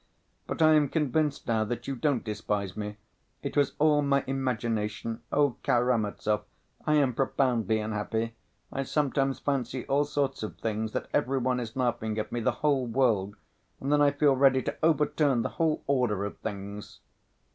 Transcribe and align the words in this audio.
But 0.47 0.63
I 0.63 0.73
am 0.73 0.89
convinced 0.89 1.45
now 1.45 1.63
that 1.63 1.87
you 1.87 1.95
don't 1.95 2.23
despise 2.23 2.75
me; 2.75 2.97
it 3.43 3.55
was 3.55 3.73
all 3.77 4.01
my 4.01 4.23
imagination. 4.25 5.21
Oh, 5.31 5.57
Karamazov, 5.61 6.41
I 6.87 6.95
am 6.95 7.13
profoundly 7.13 7.77
unhappy. 7.77 8.33
I 8.73 8.81
sometimes 8.81 9.37
fancy 9.37 9.85
all 9.85 10.05
sorts 10.05 10.41
of 10.41 10.57
things, 10.57 10.93
that 10.93 11.07
every 11.13 11.37
one 11.37 11.59
is 11.59 11.75
laughing 11.75 12.17
at 12.17 12.31
me, 12.31 12.39
the 12.39 12.51
whole 12.65 12.87
world, 12.87 13.35
and 13.79 13.91
then 13.93 14.01
I 14.01 14.09
feel 14.09 14.35
ready 14.35 14.63
to 14.63 14.77
overturn 14.81 15.43
the 15.43 15.49
whole 15.59 15.83
order 15.85 16.25
of 16.25 16.39
things." 16.39 17.01